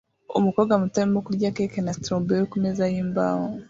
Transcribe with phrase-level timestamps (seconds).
[0.39, 3.45] Umukobwa muto arimo kurya cake na strawberry kumeza yimbaho